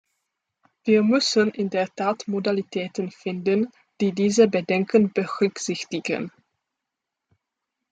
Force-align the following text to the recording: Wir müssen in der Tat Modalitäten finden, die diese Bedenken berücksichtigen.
Wir 0.83 1.03
müssen 1.03 1.51
in 1.51 1.69
der 1.69 1.87
Tat 1.87 2.27
Modalitäten 2.27 3.11
finden, 3.11 3.67
die 3.99 4.13
diese 4.13 4.47
Bedenken 4.47 5.13
berücksichtigen. 5.13 6.31